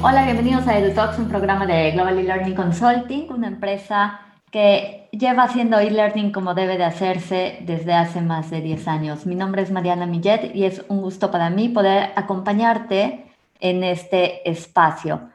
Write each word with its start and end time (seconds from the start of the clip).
Hola, 0.00 0.24
bienvenidos 0.24 0.68
a 0.68 0.78
EduTalks, 0.78 1.18
un 1.18 1.28
programa 1.28 1.66
de 1.66 1.90
Global 1.90 2.16
E-Learning 2.20 2.54
Consulting, 2.54 3.32
una 3.32 3.48
empresa 3.48 4.20
que 4.52 5.08
lleva 5.10 5.42
haciendo 5.42 5.80
e-learning 5.80 6.30
como 6.30 6.54
debe 6.54 6.78
de 6.78 6.84
hacerse 6.84 7.58
desde 7.62 7.94
hace 7.94 8.20
más 8.20 8.48
de 8.48 8.60
10 8.60 8.86
años. 8.86 9.26
Mi 9.26 9.34
nombre 9.34 9.62
es 9.62 9.72
Mariana 9.72 10.06
Millet 10.06 10.54
y 10.54 10.66
es 10.66 10.84
un 10.86 11.00
gusto 11.00 11.32
para 11.32 11.50
mí 11.50 11.68
poder 11.68 12.12
acompañarte 12.14 13.26
en 13.58 13.82
este 13.82 14.48
espacio. 14.48 15.30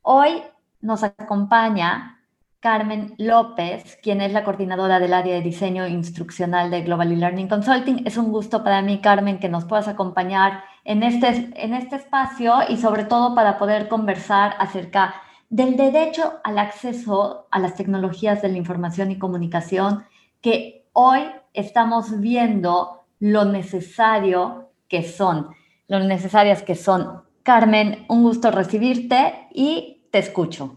Hoy 0.00 0.42
nos 0.80 1.02
acompaña 1.02 2.17
Carmen 2.60 3.14
López, 3.18 3.98
quien 4.02 4.20
es 4.20 4.32
la 4.32 4.42
coordinadora 4.42 4.98
del 4.98 5.14
área 5.14 5.34
de 5.34 5.42
diseño 5.42 5.86
instruccional 5.86 6.72
de 6.72 6.82
Global 6.82 7.12
E-Learning 7.12 7.48
Consulting. 7.48 8.02
Es 8.04 8.16
un 8.16 8.32
gusto 8.32 8.64
para 8.64 8.82
mí, 8.82 9.00
Carmen, 9.00 9.38
que 9.38 9.48
nos 9.48 9.64
puedas 9.64 9.86
acompañar 9.86 10.64
en 10.84 11.04
este, 11.04 11.52
en 11.54 11.72
este 11.72 11.96
espacio 11.96 12.54
y 12.68 12.76
sobre 12.76 13.04
todo 13.04 13.34
para 13.36 13.58
poder 13.58 13.86
conversar 13.88 14.56
acerca 14.58 15.14
del 15.50 15.76
derecho 15.76 16.40
al 16.42 16.58
acceso 16.58 17.46
a 17.52 17.60
las 17.60 17.76
tecnologías 17.76 18.42
de 18.42 18.48
la 18.48 18.58
información 18.58 19.12
y 19.12 19.18
comunicación 19.18 20.04
que 20.40 20.88
hoy 20.92 21.20
estamos 21.54 22.20
viendo 22.20 23.04
lo 23.20 23.44
necesario 23.44 24.70
que 24.88 25.04
son, 25.04 25.50
lo 25.86 26.00
necesarias 26.00 26.62
que 26.62 26.74
son. 26.74 27.22
Carmen, 27.44 28.04
un 28.08 28.24
gusto 28.24 28.50
recibirte 28.50 29.46
y 29.52 30.08
te 30.10 30.18
escucho. 30.18 30.76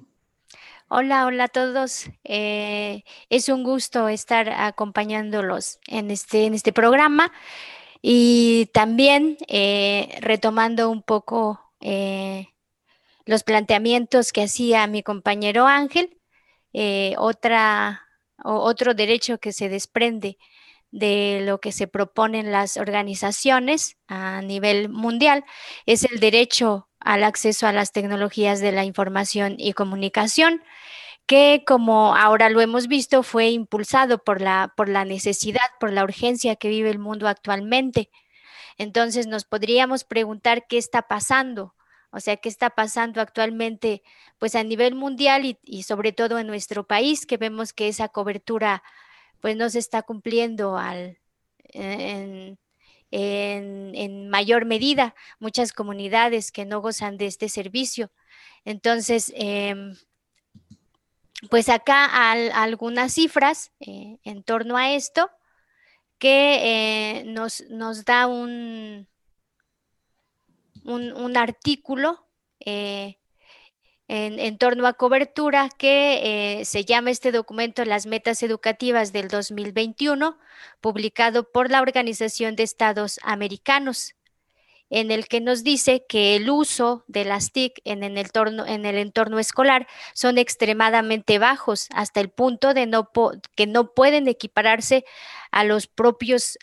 Hola, 0.93 1.25
hola 1.25 1.45
a 1.45 1.47
todos. 1.47 2.09
Eh, 2.25 3.05
es 3.29 3.47
un 3.47 3.63
gusto 3.63 4.09
estar 4.09 4.49
acompañándolos 4.49 5.79
en 5.87 6.11
este, 6.11 6.45
en 6.45 6.53
este 6.53 6.73
programa 6.73 7.31
y 8.01 8.65
también 8.73 9.37
eh, 9.47 10.17
retomando 10.19 10.89
un 10.89 11.01
poco 11.01 11.61
eh, 11.79 12.49
los 13.25 13.43
planteamientos 13.43 14.33
que 14.33 14.43
hacía 14.43 14.85
mi 14.87 15.01
compañero 15.01 15.65
Ángel, 15.65 16.19
otra, 17.17 18.05
otro 18.43 18.93
derecho 18.93 19.37
que 19.37 19.53
se 19.53 19.69
desprende 19.69 20.37
de 20.91 21.39
lo 21.45 21.61
que 21.61 21.71
se 21.71 21.87
proponen 21.87 22.51
las 22.51 22.75
organizaciones 22.75 23.95
a 24.09 24.41
nivel 24.41 24.89
mundial 24.89 25.45
es 25.85 26.03
el 26.03 26.19
derecho 26.19 26.89
al 27.03 27.23
acceso 27.23 27.67
a 27.67 27.73
las 27.73 27.91
tecnologías 27.91 28.59
de 28.59 28.71
la 28.71 28.85
información 28.85 29.55
y 29.57 29.73
comunicación, 29.73 30.61
que 31.25 31.63
como 31.65 32.15
ahora 32.15 32.49
lo 32.49 32.61
hemos 32.61 32.87
visto 32.87 33.23
fue 33.23 33.49
impulsado 33.49 34.23
por 34.23 34.41
la, 34.41 34.73
por 34.75 34.89
la 34.89 35.05
necesidad, 35.05 35.61
por 35.79 35.91
la 35.93 36.03
urgencia 36.03 36.55
que 36.55 36.69
vive 36.69 36.89
el 36.89 36.99
mundo 36.99 37.27
actualmente. 37.27 38.09
Entonces 38.77 39.27
nos 39.27 39.45
podríamos 39.45 40.03
preguntar 40.03 40.65
qué 40.67 40.77
está 40.77 41.03
pasando, 41.03 41.75
o 42.11 42.19
sea, 42.19 42.37
qué 42.37 42.49
está 42.49 42.71
pasando 42.71 43.21
actualmente 43.21 44.03
pues 44.39 44.55
a 44.55 44.63
nivel 44.63 44.95
mundial 44.95 45.57
y, 45.63 45.83
sobre 45.83 46.11
todo 46.11 46.39
en 46.39 46.47
nuestro 46.47 46.85
país, 46.85 47.25
que 47.25 47.37
vemos 47.37 47.73
que 47.73 47.87
esa 47.87 48.09
cobertura 48.09 48.83
pues 49.39 49.55
no 49.55 49.69
se 49.69 49.79
está 49.79 50.03
cumpliendo 50.03 50.77
al, 50.77 51.19
en, 51.69 52.59
en, 53.11 54.29
mayor 54.29 54.65
medida 54.65 55.13
muchas 55.39 55.73
comunidades 55.73 56.51
que 56.51 56.65
no 56.65 56.81
gozan 56.81 57.17
de 57.17 57.27
este 57.27 57.49
servicio. 57.49 58.11
Entonces, 58.65 59.31
em, 59.35 59.95
pues 61.49 61.69
acá 61.69 62.05
algunas 62.31 63.13
cifras 63.13 63.71
eh, 63.79 64.19
en 64.23 64.43
torno 64.43 64.77
a 64.77 64.93
esto 64.93 65.29
que 66.19 66.59
eh, 67.19 67.23
nos, 67.25 67.63
nos, 67.69 68.05
da 68.05 68.27
un, 68.27 69.07
un, 70.83 71.37
artículo 71.37 72.27
eh, 72.59 73.17
en, 74.13 74.57
torno 74.57 74.87
a 74.87 74.93
cobertura 74.93 75.69
que 75.77 76.59
eh, 76.59 76.65
se 76.65 76.83
llama 76.83 77.11
este 77.11 77.31
documento 77.31 77.85
Las 77.85 78.05
Metas 78.05 78.43
Educativas 78.43 79.13
del 79.13 79.29
2021, 79.29 80.37
publicado 80.81 81.49
por 81.49 81.71
la 81.71 81.81
Organización 81.81 82.57
de 82.57 82.63
Estados 82.63 83.21
Americanos, 83.23 84.15
en 84.89 85.11
el 85.11 85.29
que 85.29 85.39
nos 85.39 85.63
dice 85.63 86.05
que 86.09 86.35
el 86.35 86.49
uso 86.49 87.05
de 87.07 87.23
las 87.23 87.53
TIC 87.53 87.79
en, 87.85 88.03
el, 88.03 88.17
entorno, 88.17 88.65
en 88.65 88.85
el 88.85 88.97
entorno 88.97 89.39
escolar 89.39 89.87
son 90.13 90.37
extremadamente 90.37 91.39
bajos, 91.39 91.87
hasta 91.93 92.19
el 92.19 92.29
punto 92.29 92.73
de 92.73 92.87
no 92.87 93.09
que 93.55 93.65
no 93.65 93.93
pueden 93.93 94.27
equipararse 94.27 95.05
a 95.51 95.63
los 95.63 95.87
propios 95.87 96.57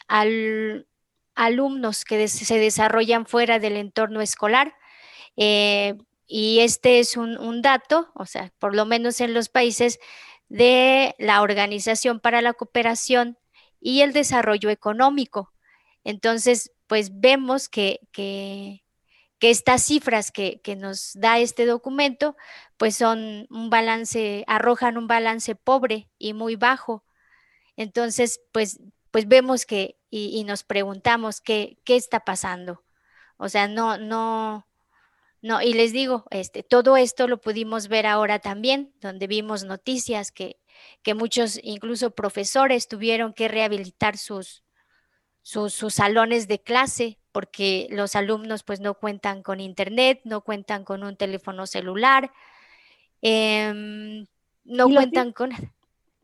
alumnos 1.34 2.04
que 2.04 2.28
se 2.28 2.58
desarrollan 2.58 3.25
fuera 3.25 3.58
del 3.58 3.78
entorno 3.78 4.20
escolar. 4.20 4.75
Eh, 5.38 5.94
y 6.28 6.61
este 6.61 7.00
es 7.00 7.16
un, 7.16 7.62
dato, 7.62 8.11
o 8.15 8.27
sea, 8.27 8.53
por 8.59 8.77
lo 8.77 8.84
menos 8.84 9.21
en 9.22 9.33
los 9.33 9.49
países 9.49 9.99
de 10.50 11.15
la 11.19 11.41
Organización 11.41 12.21
para 12.21 12.43
la 12.43 12.53
Cooperación 12.53 13.39
y 13.81 14.03
el 14.03 14.12
Desarrollo 14.12 14.69
Económico. 14.69 15.55
Entonces, 16.05 16.72
pues 16.87 17.19
vemos 17.21 17.71
que, 17.71 18.00
que, 18.12 18.84
estas 19.41 19.84
cifras 19.84 20.31
que, 20.31 20.61
que, 20.61 20.77
nos 20.77 21.12
da 21.15 21.38
este 21.38 21.65
documento, 21.65 22.37
pues 22.77 22.94
son 22.97 23.47
un 23.50 23.71
balance, 23.71 24.44
arrojan 24.47 24.99
un 24.99 25.06
balance 25.06 25.55
pobre 25.55 26.11
y 26.19 26.34
muy 26.34 26.56
bajo. 26.56 27.05
Entonces, 27.77 28.41
pues, 28.53 28.81
pues 29.11 29.28
vemos 29.28 29.65
que, 29.65 29.97
y, 30.11 30.38
y 30.38 30.44
nos 30.44 30.62
preguntamos 30.62 31.41
qué, 31.41 31.78
qué 31.84 31.97
está 31.97 32.21
pasando. 32.21 32.84
O 33.38 33.49
sea, 33.49 33.69
no, 33.69 33.97
no, 33.99 34.68
no, 35.41 35.62
y 35.62 35.72
les 35.72 35.93
digo, 35.93 36.25
este, 36.31 36.62
todo 36.62 36.97
esto 36.97 37.28
lo 37.28 37.41
pudimos 37.41 37.88
ver 37.88 38.06
ahora 38.06 38.41
también, 38.41 38.93
donde 39.00 39.26
vimos 39.28 39.65
noticias 39.65 40.32
que, 40.32 40.59
que 41.03 41.15
muchos, 41.15 41.60
incluso 41.62 42.10
profesores, 42.10 42.88
tuvieron 42.88 43.32
que 43.32 43.47
rehabilitar 43.47 44.16
sus, 44.16 44.65
sus, 45.43 45.94
salones 45.94 46.49
de 46.49 46.60
clase 46.60 47.19
porque 47.31 47.87
los 47.91 48.16
alumnos 48.16 48.65
pues 48.65 48.81
no 48.81 48.94
cuentan 48.94 49.43
con 49.43 49.60
internet, 49.60 50.21
no 50.25 50.41
cuentan 50.41 50.84
con 50.84 51.04
un 51.04 51.16
teléfono 51.16 51.66
celular, 51.66 52.32
em, 53.22 54.26
no 54.65 54.88
cuentan 54.88 55.32
con... 55.32 55.53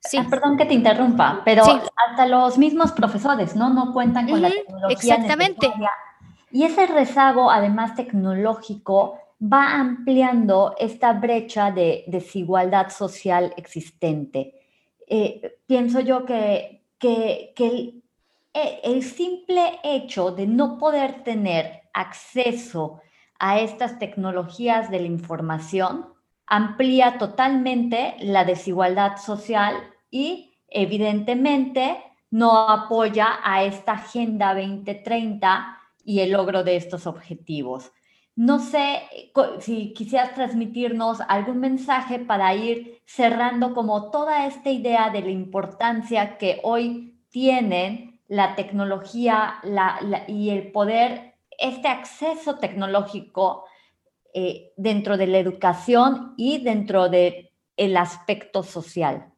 Sí. 0.00 0.18
Ah, 0.18 0.26
perdón 0.28 0.58
que 0.58 0.66
te 0.66 0.74
interrumpa, 0.74 1.40
pero 1.44 1.62
hasta 1.64 2.26
los 2.26 2.58
mismos 2.58 2.92
profesores, 2.92 3.56
¿no? 3.56 3.70
No 3.70 3.92
cuentan 3.94 4.28
con 4.28 4.42
la 4.42 4.50
tecnología. 4.50 4.94
Exactamente. 4.94 5.72
Y 6.54 6.62
ese 6.62 6.86
rezago, 6.86 7.50
además 7.50 7.96
tecnológico, 7.96 9.18
va 9.42 9.74
ampliando 9.74 10.76
esta 10.78 11.12
brecha 11.12 11.72
de 11.72 12.04
desigualdad 12.06 12.90
social 12.90 13.52
existente. 13.56 14.54
Eh, 15.08 15.58
pienso 15.66 15.98
yo 15.98 16.24
que, 16.24 16.84
que, 16.96 17.52
el, 17.56 18.04
e, 18.54 18.80
el, 18.84 19.02
simple 19.02 19.80
hecho 19.82 20.30
de 20.30 20.46
no 20.46 20.78
poder 20.78 21.24
tener 21.24 21.88
acceso 21.92 23.00
a 23.40 23.58
estas 23.58 23.98
tecnologías 23.98 24.92
de 24.92 25.00
la 25.00 25.08
información 25.08 26.06
amplía 26.46 27.18
totalmente 27.18 28.14
la 28.20 28.44
desigualdad 28.44 29.16
social 29.16 29.74
y 30.08 30.54
evidentemente 30.68 31.96
no 32.30 32.68
apoya 32.68 33.40
a 33.42 33.64
esta 33.64 33.94
Agenda 33.94 34.54
2030 34.54 35.80
y 36.04 36.20
el 36.20 36.32
logro 36.32 36.64
de 36.64 36.76
estos 36.76 37.06
objetivos. 37.06 37.92
No 38.36 38.58
sé 38.58 39.02
si 39.60 39.92
quisieras 39.92 40.34
transmitirnos 40.34 41.20
algún 41.28 41.60
mensaje 41.60 42.18
para 42.18 42.54
ir 42.54 43.00
cerrando 43.06 43.74
como 43.74 44.10
toda 44.10 44.46
esta 44.46 44.70
idea 44.70 45.10
de 45.10 45.20
la 45.20 45.30
importancia 45.30 46.36
que 46.36 46.60
hoy 46.64 47.20
tienen 47.30 48.20
la 48.26 48.56
tecnología 48.56 49.60
y 50.26 50.50
el 50.50 50.72
poder, 50.72 51.34
este 51.58 51.86
acceso 51.86 52.56
tecnológico 52.56 53.66
eh, 54.32 54.72
dentro 54.76 55.16
de 55.16 55.28
la 55.28 55.38
educación 55.38 56.34
y 56.36 56.58
dentro 56.58 57.08
del 57.08 57.50
el 57.76 57.96
aspecto 57.96 58.62
social. 58.62 59.33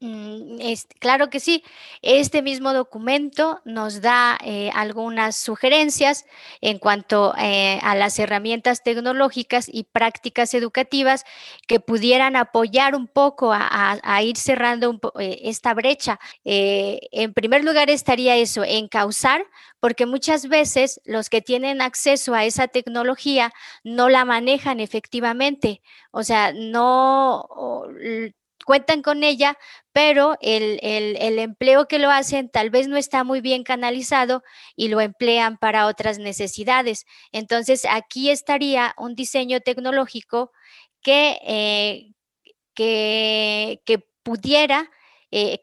Mm, 0.00 0.58
claro 1.00 1.30
que 1.30 1.40
sí. 1.40 1.64
Este 2.02 2.42
mismo 2.42 2.74
documento 2.74 3.62
nos 3.64 4.02
da 4.02 4.38
eh, 4.44 4.70
algunas 4.74 5.36
sugerencias 5.36 6.26
en 6.60 6.78
cuanto 6.78 7.34
eh, 7.38 7.78
a 7.82 7.94
las 7.94 8.18
herramientas 8.18 8.82
tecnológicas 8.82 9.70
y 9.72 9.84
prácticas 9.84 10.52
educativas 10.52 11.24
que 11.66 11.80
pudieran 11.80 12.36
apoyar 12.36 12.94
un 12.94 13.06
poco 13.08 13.52
a, 13.54 14.22
ir 14.22 14.36
cerrando 14.36 15.00
eh, 15.18 15.40
esta 15.44 15.72
brecha. 15.72 16.18
en 16.44 17.32
primer 17.32 17.64
lugar 17.64 17.88
estaría 17.90 18.36
eso, 18.36 18.64
encauzar, 18.64 19.46
porque 19.80 20.04
muchas 20.06 20.48
veces 20.48 21.00
los 21.06 21.30
que 21.30 21.40
tienen 21.40 21.80
acceso 21.80 22.34
a 22.34 22.44
esa 22.44 22.68
tecnología 22.68 23.52
no 23.82 24.08
la 24.10 24.24
manejan 24.26 24.80
efectivamente, 24.80 25.80
o 26.10 26.22
sea, 26.22 26.52
no 26.52 27.46
cuentan 28.66 29.00
con 29.00 29.22
ella, 29.22 29.56
pero 29.92 30.36
el, 30.40 30.80
el, 30.82 31.38
empleo 31.38 31.86
que 31.86 32.00
lo 32.00 32.10
hacen 32.10 32.50
tal 32.50 32.68
vez 32.68 32.88
no 32.88 32.96
está 32.96 33.22
muy 33.22 33.40
bien 33.40 33.62
canalizado 33.62 34.42
y 34.74 34.88
lo 34.88 35.00
emplean 35.00 35.56
para 35.56 35.86
otras 35.86 36.18
necesidades. 36.18 37.06
Entonces, 37.30 37.86
aquí 37.88 38.28
estaría 38.28 38.92
un 38.98 39.14
diseño 39.14 39.60
tecnológico 39.60 40.50
que, 41.00 41.38
eh, 41.46 42.12
que, 42.74 43.80
que, 43.86 44.04
pudiera, 44.24 44.90
eh, 45.30 45.60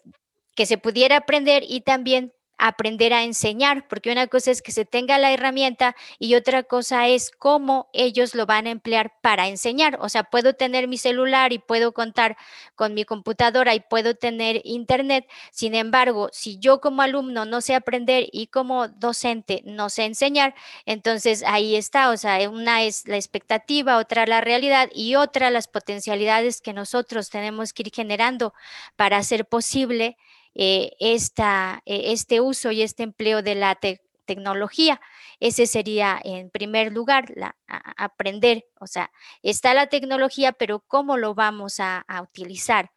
que 0.56 0.66
se 0.66 0.78
pudiera 0.78 1.18
aprender 1.18 1.64
y 1.68 1.82
también 1.82 2.32
aprender 2.66 3.12
a 3.14 3.24
enseñar, 3.24 3.90
porque 3.90 4.10
una 4.10 4.28
cosa 4.28 4.50
es 4.50 4.62
que 4.62 4.72
se 4.72 4.86
tenga 4.86 5.18
la 5.18 5.34
herramienta 5.34 5.98
y 6.18 6.36
otra 6.36 6.64
cosa 6.64 7.10
es 7.10 7.30
cómo 7.30 7.90
ellos 7.92 8.36
lo 8.36 8.46
van 8.46 8.68
a 8.68 8.72
emplear 8.72 9.12
para 9.22 9.50
enseñar. 9.50 9.98
O 10.00 10.08
sea, 10.08 10.24
puedo 10.24 10.54
tener 10.54 10.88
mi 10.88 10.98
celular 10.98 11.52
y 11.52 11.60
puedo 11.60 11.92
contar 11.92 12.38
con 12.76 12.94
mi 12.94 13.04
computadora 13.04 13.76
y 13.76 13.82
puedo 13.82 14.16
tener 14.16 14.62
internet. 14.64 15.28
Sin 15.52 15.76
embargo, 15.76 16.30
si 16.32 16.58
yo 16.58 16.80
como 16.80 17.02
alumno 17.02 17.44
no 17.44 17.60
sé 17.60 17.76
aprender 17.76 18.28
y 18.32 18.48
como 18.48 18.88
docente 18.88 19.62
no 19.66 19.90
sé 19.90 20.06
enseñar, 20.06 20.56
entonces 20.86 21.44
ahí 21.46 21.76
está. 21.76 22.12
O 22.12 22.18
sea, 22.18 22.50
una 22.50 22.84
es 22.84 23.06
la 23.10 23.18
expectativa, 23.18 23.98
otra 23.98 24.26
la 24.26 24.40
realidad 24.40 24.90
y 24.94 25.16
otra 25.16 25.50
las 25.52 25.68
potencialidades 25.68 26.62
que 26.62 26.72
nosotros 26.72 27.30
tenemos 27.30 27.74
que 27.74 27.84
ir 27.84 27.92
generando 27.94 28.54
para 28.96 29.18
hacer 29.18 29.46
posible 29.46 30.16
eh, 30.56 30.92
esta, 31.00 31.82
eh, 31.86 32.12
este 32.14 32.42
uso 32.42 32.72
y 32.72 32.82
este 32.82 33.04
empleo 33.04 33.42
de 33.42 33.56
la 33.56 33.80
tecnología. 34.26 35.02
Ese 35.40 35.68
sería, 35.68 36.20
en 36.24 36.50
primer 36.50 36.92
lugar, 36.92 37.34
aprender, 37.68 38.66
o 38.80 38.88
sea, 38.88 39.12
está 39.42 39.74
la 39.74 39.88
tecnología, 39.88 40.52
pero 40.54 40.80
¿cómo 40.88 41.18
lo 41.18 41.34
vamos 41.34 41.80
a, 41.80 42.06
utilizar? 42.22 42.92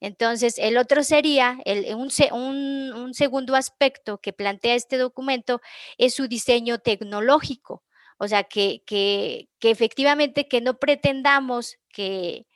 Entonces, 0.00 0.58
el 0.58 0.76
otro 0.76 1.02
sería, 1.02 1.58
el, 1.64 1.94
un, 1.94 2.10
un, 2.92 3.14
segundo 3.14 3.56
aspecto 3.56 4.18
que 4.18 4.32
plantea 4.32 4.74
este 4.74 4.96
documento 4.96 5.60
es 5.96 6.14
su 6.14 6.28
diseño 6.28 6.78
tecnológico. 6.78 7.82
O 8.18 8.28
sea, 8.28 8.44
que, 8.44 8.82
que, 8.86 9.48
que 9.60 9.70
efectivamente 9.70 10.48
que 10.48 10.60
no 10.60 10.78
pretendamos 10.78 11.78
que, 11.92 12.46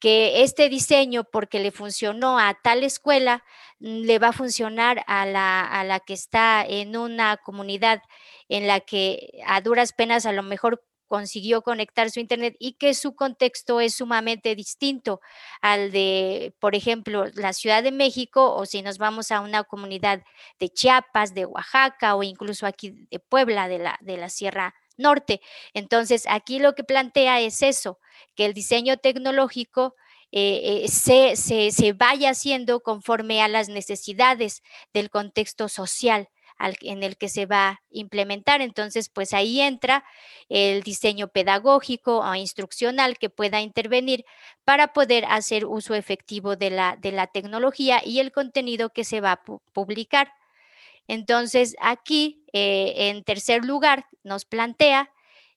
que 0.00 0.42
este 0.42 0.68
diseño, 0.68 1.24
porque 1.24 1.60
le 1.60 1.70
funcionó 1.72 2.38
a 2.38 2.54
tal 2.62 2.84
escuela, 2.84 3.44
mm, 3.80 4.02
le 4.02 4.18
va 4.18 4.28
a 4.28 4.32
funcionar 4.32 5.04
a 5.06 5.26
la, 5.26 5.60
a 5.62 5.84
la 5.84 6.00
que 6.00 6.14
está 6.14 6.64
en 6.66 6.96
una 6.96 7.36
comunidad 7.38 8.02
en 8.48 8.66
la 8.66 8.80
que 8.80 9.40
a 9.46 9.60
duras 9.60 9.92
penas 9.92 10.26
a 10.26 10.32
lo 10.32 10.42
mejor 10.42 10.82
consiguió 11.10 11.62
conectar 11.62 12.08
su 12.10 12.20
internet 12.20 12.54
y 12.60 12.74
que 12.74 12.94
su 12.94 13.16
contexto 13.16 13.80
es 13.80 13.96
sumamente 13.96 14.54
distinto 14.54 15.20
al 15.60 15.90
de, 15.90 16.54
por 16.60 16.76
ejemplo, 16.76 17.26
la 17.34 17.52
Ciudad 17.52 17.82
de 17.82 17.90
México 17.90 18.54
o 18.54 18.64
si 18.64 18.80
nos 18.82 18.98
vamos 18.98 19.32
a 19.32 19.40
una 19.40 19.64
comunidad 19.64 20.22
de 20.60 20.68
Chiapas, 20.68 21.34
de 21.34 21.46
Oaxaca 21.46 22.14
o 22.14 22.22
incluso 22.22 22.64
aquí 22.64 22.92
de 23.10 23.18
Puebla, 23.18 23.66
de 23.66 23.80
la, 23.80 23.98
de 24.00 24.18
la 24.18 24.28
Sierra 24.28 24.72
Norte. 25.00 25.40
Entonces, 25.74 26.24
aquí 26.28 26.58
lo 26.58 26.74
que 26.74 26.84
plantea 26.84 27.40
es 27.40 27.62
eso, 27.62 27.98
que 28.36 28.46
el 28.46 28.54
diseño 28.54 28.96
tecnológico 28.98 29.94
eh, 30.32 30.84
eh, 30.84 30.88
se, 30.88 31.34
se, 31.36 31.92
vaya 31.92 32.30
haciendo 32.30 32.80
conforme 32.80 33.42
a 33.42 33.48
las 33.48 33.68
necesidades 33.68 34.62
del 34.94 35.10
contexto 35.10 35.68
social 35.68 36.28
en 36.82 37.02
el 37.02 37.16
que 37.16 37.28
se 37.28 37.46
va 37.46 37.68
a 37.68 37.80
implementar. 37.90 38.60
Entonces, 38.60 39.08
pues 39.08 39.32
ahí 39.32 39.60
entra 39.60 40.04
el 40.48 40.82
diseño 40.82 41.28
pedagógico 41.28 42.18
o 42.18 42.34
instruccional 42.34 43.18
que 43.18 43.30
pueda 43.30 43.60
intervenir 43.60 44.24
para 44.64 44.92
poder 44.92 45.24
hacer 45.26 45.64
uso 45.64 45.94
efectivo 45.94 46.56
de 46.56 46.70
la, 46.70 46.96
de 46.96 47.12
la 47.12 47.26
tecnología 47.26 48.02
y 48.04 48.20
el 48.20 48.30
contenido 48.32 48.90
que 48.90 49.04
se 49.04 49.20
va 49.20 49.32
a 49.32 49.42
publicar. 49.72 50.32
Entonces, 51.08 51.76
aquí, 51.80 52.44
eh, 52.52 53.08
en 53.08 53.24
tercer 53.24 53.64
lugar, 53.64 54.06
nos 54.22 54.44
plantea 54.44 55.10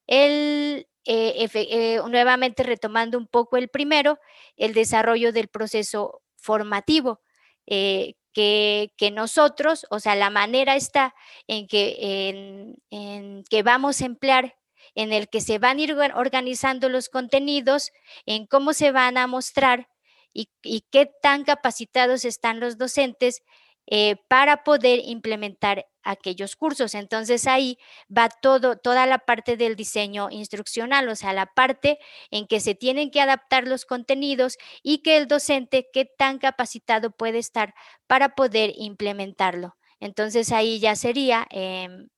el, 0.07 0.87
eh, 1.05 1.47
eh, 1.53 2.01
nuevamente 2.09 2.63
retomando 2.63 3.17
un 3.17 3.27
poco 3.27 3.57
el 3.57 3.69
primero, 3.69 4.19
el 4.57 4.73
desarrollo 4.73 5.31
del 5.31 5.47
proceso 5.47 6.21
formativo, 6.37 7.21
que, 7.65 9.11
nosotros, 9.13 9.85
o 9.89 9.99
sea, 9.99 10.15
la 10.15 10.29
manera 10.29 10.75
está 10.75 11.13
en 11.47 11.67
que, 11.67 12.75
en, 12.89 13.43
que 13.49 13.63
vamos 13.63 14.01
a 14.01 14.05
emplear 14.05 14.55
en 14.95 15.13
el 15.13 15.29
que 15.29 15.39
se 15.41 15.59
van 15.59 15.77
a 15.77 15.81
ir 15.81 15.95
organizando 16.15 16.89
los 16.89 17.09
contenidos, 17.09 17.91
en 18.25 18.47
cómo 18.47 18.73
se 18.73 18.91
van 18.91 19.17
a 19.17 19.27
mostrar 19.27 19.87
y 20.33 20.47
qué 20.91 21.11
tan 21.21 21.43
capacitados 21.43 22.25
están 22.25 22.59
los 22.59 22.77
docentes 22.77 23.43
eh, 23.87 24.15
para 24.27 24.63
poder 24.63 25.01
implementar 25.03 25.85
aquellos 26.03 26.55
cursos. 26.55 26.95
Entonces 26.95 27.47
ahí 27.47 27.77
va 28.15 28.29
todo, 28.29 28.77
toda 28.77 29.05
la 29.05 29.19
parte 29.19 29.57
del 29.57 29.75
diseño 29.75 30.29
instruccional, 30.31 31.07
o 31.09 31.15
sea, 31.15 31.33
la 31.33 31.47
parte 31.47 31.99
en 32.31 32.47
que 32.47 32.59
se 32.59 32.75
tienen 32.75 33.11
que 33.11 33.21
adaptar 33.21 33.67
los 33.67 33.85
contenidos 33.85 34.57
y 34.83 34.99
que 34.99 35.17
el 35.17 35.27
docente, 35.27 35.87
qué 35.93 36.05
tan 36.05 36.39
capacitado 36.39 37.11
puede 37.11 37.39
estar 37.39 37.73
para 38.07 38.35
poder 38.35 38.73
implementarlo. 38.75 39.75
Entonces 39.99 40.51
ahí 40.51 40.79
ya 40.79 40.95
sería, 40.95 41.47
em, 41.49 42.09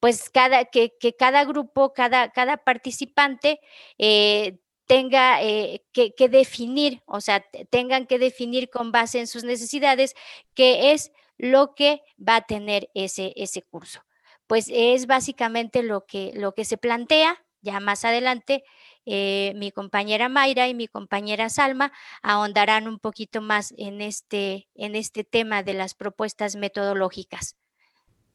pues 0.00 0.30
cada, 0.30 0.66
que, 0.66 0.92
cada 1.18 1.44
grupo, 1.44 1.92
cada, 1.94 2.30
cada 2.30 2.58
participante 2.58 3.60
eh, 3.98 4.58
tenga 4.86 5.42
eh, 5.42 5.84
que, 5.92 6.28
definir, 6.28 7.02
o 7.06 7.20
sea, 7.20 7.44
tengan 7.70 8.06
que 8.06 8.18
definir 8.18 8.70
con 8.70 8.92
base 8.92 9.18
en 9.18 9.26
sus 9.26 9.44
necesidades 9.44 10.14
qué 10.54 10.92
es 10.92 11.12
lo 11.36 11.74
que 11.74 12.02
va 12.16 12.36
a 12.36 12.46
tener 12.46 12.88
ese, 12.94 13.32
ese 13.36 13.62
curso. 13.62 14.02
Pues 14.46 14.70
es 14.72 15.06
básicamente 15.06 15.82
lo 15.82 16.06
que, 16.06 16.32
lo 16.34 16.52
que 16.52 16.64
se 16.64 16.78
plantea. 16.78 17.42
Ya 17.62 17.80
más 17.80 18.04
adelante, 18.04 18.62
eh, 19.06 19.52
mi 19.56 19.72
compañera 19.72 20.28
Mayra 20.28 20.68
y 20.68 20.74
mi 20.74 20.86
compañera 20.86 21.48
Salma 21.48 21.92
ahondarán 22.22 22.86
un 22.86 23.00
poquito 23.00 23.42
más 23.42 23.74
en 23.76 24.00
este, 24.00 24.68
en 24.76 24.94
este 24.94 25.24
tema 25.24 25.64
de 25.64 25.74
las 25.74 25.94
propuestas 25.94 26.54
metodológicas. 26.54 27.56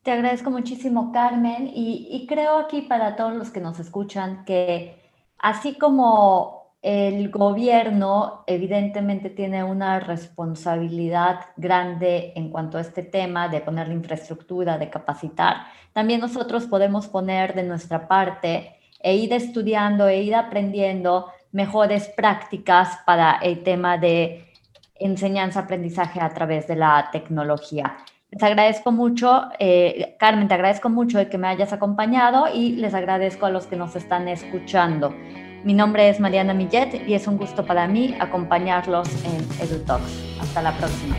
Te 0.03 0.11
agradezco 0.11 0.49
muchísimo, 0.49 1.11
Carmen, 1.13 1.71
y, 1.73 2.09
y 2.11 2.27
creo 2.27 2.57
aquí 2.57 2.81
para 2.81 3.15
todos 3.15 3.35
los 3.35 3.51
que 3.51 3.61
nos 3.61 3.79
escuchan 3.79 4.43
que 4.43 5.00
Así 5.41 5.75
como 5.75 6.75
el 6.81 7.29
gobierno 7.29 8.43
evidentemente 8.47 9.29
tiene 9.29 9.63
una 9.63 9.99
responsabilidad 9.99 11.39
grande 11.57 12.33
en 12.35 12.49
cuanto 12.49 12.77
a 12.77 12.81
este 12.81 13.03
tema 13.03 13.49
de 13.49 13.61
poner 13.61 13.87
la 13.87 13.93
infraestructura, 13.93 14.77
de 14.77 14.89
capacitar, 14.89 15.65
también 15.93 16.21
nosotros 16.21 16.65
podemos 16.65 17.07
poner 17.07 17.53
de 17.53 17.63
nuestra 17.63 18.07
parte 18.07 18.77
e 18.99 19.15
ir 19.15 19.33
estudiando 19.33 20.07
e 20.07 20.21
ir 20.21 20.35
aprendiendo 20.35 21.27
mejores 21.51 22.07
prácticas 22.09 22.99
para 23.05 23.39
el 23.41 23.63
tema 23.63 23.97
de 23.97 24.47
enseñanza-aprendizaje 24.95 26.19
a 26.19 26.33
través 26.33 26.67
de 26.67 26.75
la 26.75 27.09
tecnología. 27.11 27.97
Les 28.31 28.41
agradezco 28.43 28.93
mucho, 28.93 29.49
eh, 29.59 30.15
Carmen, 30.17 30.47
te 30.47 30.53
agradezco 30.53 30.89
mucho 30.89 31.17
de 31.17 31.27
que 31.27 31.37
me 31.37 31.47
hayas 31.47 31.73
acompañado 31.73 32.45
y 32.53 32.77
les 32.77 32.93
agradezco 32.93 33.45
a 33.45 33.49
los 33.49 33.67
que 33.67 33.75
nos 33.75 33.97
están 33.97 34.29
escuchando. 34.29 35.13
Mi 35.65 35.73
nombre 35.73 36.07
es 36.07 36.21
Mariana 36.21 36.53
Millet 36.53 37.05
y 37.05 37.13
es 37.13 37.27
un 37.27 37.37
gusto 37.37 37.65
para 37.65 37.87
mí 37.89 38.15
acompañarlos 38.19 39.09
en 39.25 39.35
EduTalks. 39.61 40.39
Hasta 40.39 40.61
la 40.61 40.71
próxima. 40.77 41.17